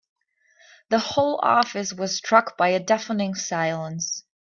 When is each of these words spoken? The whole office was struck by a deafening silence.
The 0.89 0.97
whole 0.97 1.39
office 1.43 1.93
was 1.93 2.17
struck 2.17 2.57
by 2.57 2.69
a 2.69 2.79
deafening 2.79 3.35
silence. 3.35 4.23